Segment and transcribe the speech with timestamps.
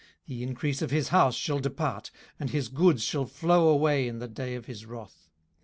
[0.27, 2.09] 18:020:028 The increase of his house shall depart,
[2.39, 5.29] and his goods shall flow away in the day of his wrath.